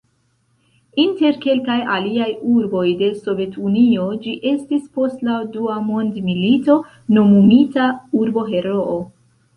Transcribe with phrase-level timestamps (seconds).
[1.01, 6.79] Inter kelkaj aliaj urboj de Sovet-Unio ĝi estis post la Dua mondmilito
[7.19, 8.99] nomumita "Urbo-Heroo".